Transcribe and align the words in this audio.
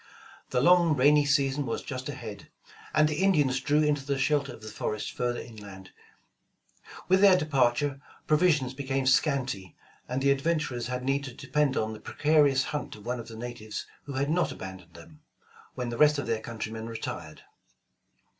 The 0.49 0.61
long 0.61 0.95
rainy 0.95 1.25
season 1.25 1.67
was 1.67 1.83
just 1.83 2.09
ahead, 2.09 2.49
and 2.91 3.07
the 3.07 3.21
Indians 3.21 3.61
drew 3.61 3.83
into 3.83 4.03
the 4.03 4.17
shelter 4.17 4.51
of 4.51 4.63
the 4.63 4.67
forest 4.71 5.11
further 5.11 5.39
inland. 5.39 5.91
With 7.07 7.21
their 7.21 7.37
departure 7.37 8.01
provisions 8.25 8.73
became 8.73 9.05
scanty, 9.05 9.75
and 10.09 10.19
the 10.19 10.31
ad 10.31 10.41
venturers 10.41 10.87
had 10.87 11.03
need 11.03 11.23
to 11.25 11.35
depend 11.35 11.77
on 11.77 11.93
the 11.93 11.99
precarious 11.99 12.63
hunt 12.63 12.95
of 12.95 13.05
one 13.05 13.19
of 13.19 13.27
the 13.27 13.37
natives 13.37 13.85
who 14.05 14.13
had 14.13 14.31
not 14.31 14.51
abandoned 14.51 14.95
them, 14.95 15.21
when 15.75 15.89
the 15.89 15.99
rest 15.99 16.17
of 16.17 16.25
their 16.25 16.41
countrjoneu 16.41 16.87
retired. 16.89 17.43